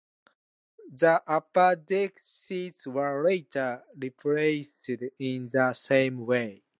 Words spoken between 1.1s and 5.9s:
upper-deck seats were later replaced in the